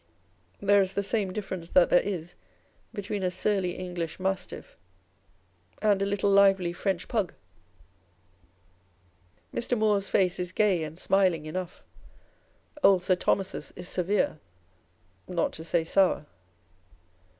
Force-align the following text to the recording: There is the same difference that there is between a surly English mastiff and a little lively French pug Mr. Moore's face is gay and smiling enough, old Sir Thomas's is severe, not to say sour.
There 0.59 0.81
is 0.81 0.93
the 0.93 1.03
same 1.03 1.31
difference 1.31 1.69
that 1.69 1.91
there 1.91 1.99
is 2.01 2.33
between 2.91 3.21
a 3.21 3.29
surly 3.29 3.73
English 3.77 4.19
mastiff 4.19 4.75
and 5.79 6.01
a 6.01 6.07
little 6.07 6.31
lively 6.31 6.73
French 6.73 7.07
pug 7.07 7.35
Mr. 9.53 9.77
Moore's 9.77 10.07
face 10.07 10.39
is 10.39 10.53
gay 10.53 10.83
and 10.83 10.97
smiling 10.97 11.45
enough, 11.45 11.83
old 12.83 13.03
Sir 13.03 13.15
Thomas's 13.15 13.71
is 13.75 13.87
severe, 13.87 14.39
not 15.27 15.53
to 15.53 15.63
say 15.63 15.83
sour. 15.83 16.25